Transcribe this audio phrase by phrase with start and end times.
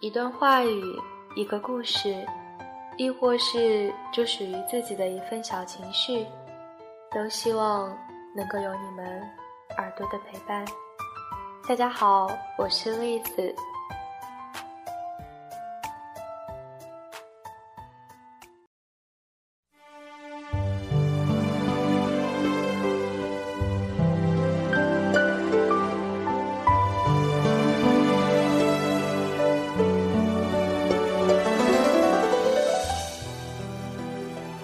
[0.00, 0.98] 一段话语，
[1.34, 2.26] 一个故事，
[2.96, 6.26] 亦或是就属于自己的一份小情绪，
[7.12, 7.94] 都希望
[8.34, 9.20] 能够有你们
[9.76, 10.64] 耳朵的陪伴。
[11.68, 13.54] 大家好，我是栗子。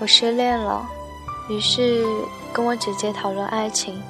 [0.06, 0.88] 失恋了，
[1.48, 2.04] 于是
[2.52, 4.00] 跟我姐姐讨论爱情。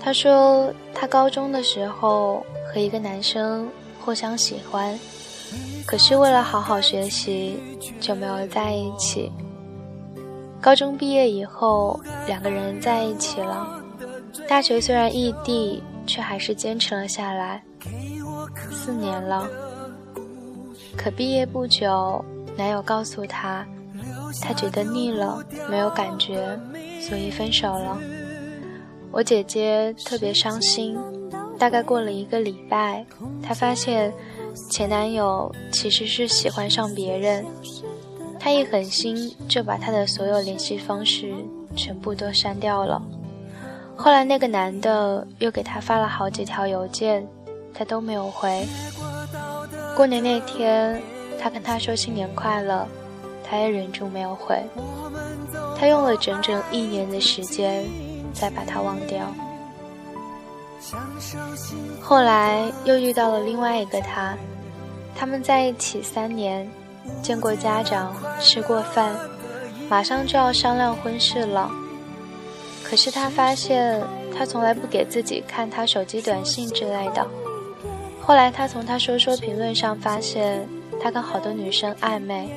[0.00, 3.68] 她说，她高中的时候和一个男生
[4.00, 4.98] 互相喜欢，
[5.86, 7.58] 可是为了好好学习
[8.00, 9.30] 就没有在一起。
[10.60, 13.80] 高中毕业以后，两个人在一起了。
[14.48, 17.62] 大学虽然异地，却还是坚持了下来。
[18.70, 19.48] 四年了，
[20.96, 22.24] 可毕业不久，
[22.56, 23.66] 男友告诉她。
[24.40, 26.58] 他觉得腻了，没有感觉，
[27.00, 27.98] 所以分手了。
[29.10, 30.98] 我姐姐特别伤心。
[31.58, 33.06] 大概过了一个礼拜，
[33.40, 34.12] 她发现
[34.68, 37.44] 前男友其实是喜欢上别人。
[38.40, 41.32] 她一狠心就把他的所有联系方式
[41.76, 43.00] 全部都删掉了。
[43.94, 47.24] 后来那个男的又给她发了好几条邮件，
[47.72, 48.66] 她都没有回。
[49.94, 51.00] 过年那天，
[51.38, 52.88] 他跟他说新年快乐。
[53.52, 54.58] 他也忍住没有回，
[55.78, 57.84] 他用了整整一年的时间
[58.32, 59.30] 才把他忘掉。
[62.00, 64.34] 后来又遇到了另外一个他，
[65.14, 66.66] 他们在一起三年，
[67.22, 69.14] 见过家长，吃过饭，
[69.86, 71.70] 马上就要商量婚事了。
[72.82, 74.02] 可是他发现
[74.34, 77.28] 他从来不给自己看他手机短信之类的。
[78.18, 80.66] 后来他从他说说评论上发现，
[81.02, 82.48] 他跟好多女生暧昧。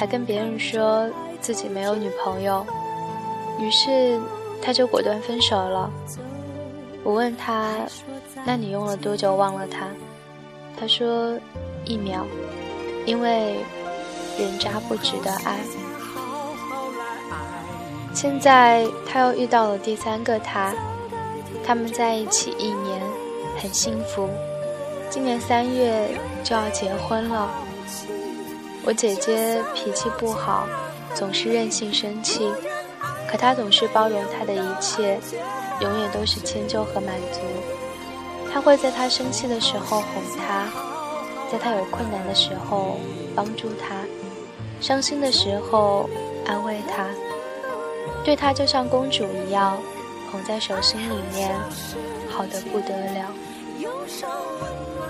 [0.00, 1.06] 还跟别人说
[1.42, 2.64] 自己没有女朋友，
[3.58, 4.18] 于是
[4.62, 5.90] 他就果断分手了。
[7.04, 7.80] 我问他
[8.46, 9.88] ：“那你用了多久忘了他？”
[10.80, 11.38] 他说
[11.84, 12.26] ：“一秒，
[13.04, 13.56] 因为
[14.38, 15.58] 人渣不值得爱。”
[18.16, 20.72] 现在他又遇到了第三个他，
[21.62, 23.02] 他们在一起一年，
[23.58, 24.30] 很幸福，
[25.10, 26.08] 今年三月
[26.42, 27.50] 就要结婚了。
[28.82, 30.66] 我姐姐脾气不好，
[31.14, 32.50] 总是任性生气，
[33.30, 35.18] 可她总是包容她的一切，
[35.80, 37.40] 永远都是迁就和满足。
[38.52, 40.66] 她会在她生气的时候哄她，
[41.52, 42.96] 在她有困难的时候
[43.34, 43.96] 帮助她，
[44.80, 46.08] 伤心的时候
[46.46, 47.06] 安慰她，
[48.24, 49.78] 对她就像公主一样，
[50.32, 51.54] 捧在手心里面，
[52.30, 53.26] 好的不得了。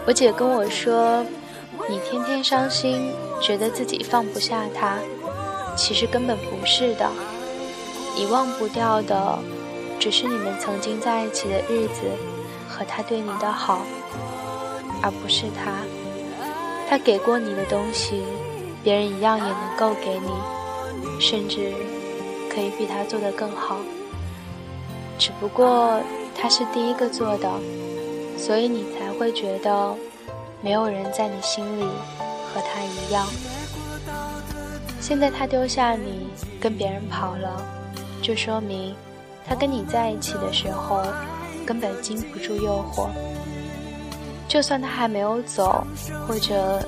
[0.06, 1.24] 我姐跟我说。
[1.88, 4.98] 你天天伤心，觉得自己放不下他，
[5.76, 7.10] 其实根本不是的。
[8.14, 9.38] 你忘不掉的，
[9.98, 12.02] 只是你们曾经在一起的日子
[12.68, 13.80] 和他对你的好，
[15.02, 15.72] 而不是他。
[16.88, 18.22] 他给过你的东西，
[18.84, 21.72] 别人一样也能够给你，甚至
[22.52, 23.78] 可以比他做得更好。
[25.18, 26.00] 只不过
[26.36, 27.50] 他是第一个做的，
[28.36, 29.96] 所以你才会觉得。
[30.62, 33.26] 没有人在你心里和他一样。
[35.00, 36.28] 现在他丢下你
[36.60, 37.62] 跟别人跑了，
[38.20, 38.94] 就说明
[39.48, 41.02] 他跟你在一起的时候
[41.66, 43.08] 根本经不住诱惑。
[44.46, 45.84] 就算他还没有走，
[46.26, 46.82] 或者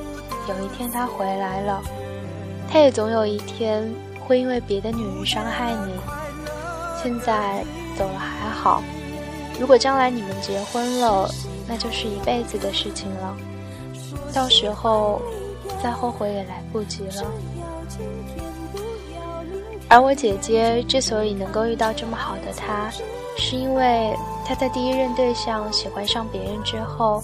[0.49, 1.81] 有一天他回来了，
[2.71, 3.89] 他也总有一天
[4.27, 5.95] 会因为别的女人伤害你。
[7.03, 7.65] 现在
[7.97, 8.83] 走了还好，
[9.59, 11.29] 如果将来你们结婚了，
[11.67, 13.37] 那就是一辈子的事情了。
[14.33, 15.21] 到时候
[15.83, 17.25] 再后悔也来不及了。
[19.89, 22.91] 而我姐姐之所以能够遇到这么好的他，
[23.37, 27.23] 是因为她在第一任对象喜欢上别人之后，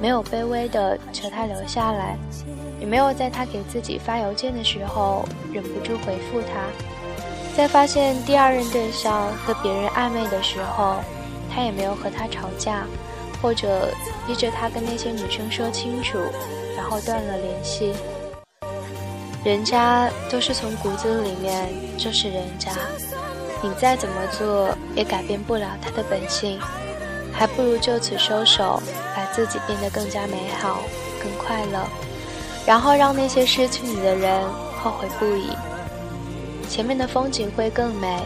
[0.00, 2.16] 没有卑微的求他留下来，
[2.80, 6.66] 也没有在他给自己发邮件的时候忍不住回复他，
[7.56, 10.96] 在发现第二任对象和别人暧昧的时候，
[11.54, 12.84] 他也没有和他吵架。
[13.40, 13.88] 或者
[14.26, 16.18] 逼着他跟那些女生说清楚，
[16.76, 17.94] 然后断了联系。
[19.44, 22.72] 人家都是从骨子里面就是人家，
[23.62, 26.60] 你再怎么做也改变不了他的本性，
[27.32, 28.82] 还不如就此收手，
[29.14, 30.82] 把自己变得更加美好、
[31.22, 31.86] 更快乐，
[32.66, 34.42] 然后让那些失去你的人
[34.82, 35.50] 后悔不已。
[36.68, 38.20] 前面的风景会更美，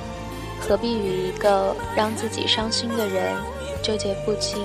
[0.61, 3.37] 何必与一个让自己伤心的人
[3.83, 4.65] 纠结不清？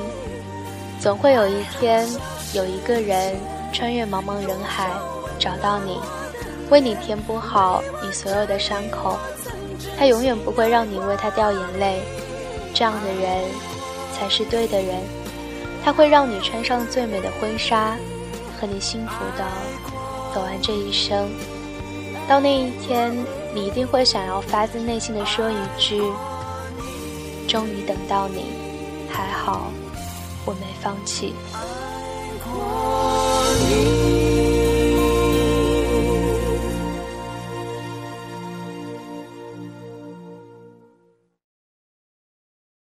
[1.08, 2.06] 总会有一天，
[2.52, 3.34] 有一个人
[3.72, 4.92] 穿越茫茫人海
[5.40, 5.98] 找到你，
[6.70, 9.18] 为你填补好你所有的伤口。
[9.98, 12.02] 他永远不会让你为他掉眼泪，
[12.74, 13.42] 这样的人
[14.20, 14.98] 才是对的人。
[15.82, 17.96] 他会让你穿上最美的婚纱，
[18.60, 19.46] 和你幸福的
[20.36, 21.30] 走完这一生。
[22.28, 23.16] 到那一天，
[23.54, 26.04] 你一定会想要发自内心的说一句
[27.48, 28.52] ：“终于等到你，
[29.10, 29.72] 还好，
[30.48, 31.36] 我没放弃。”